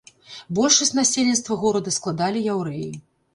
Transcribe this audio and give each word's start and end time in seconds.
Большасць 0.59 0.91
насельніцтва 0.99 1.59
горада 1.65 1.93
складалі 1.99 2.43
яўрэі. 2.57 2.89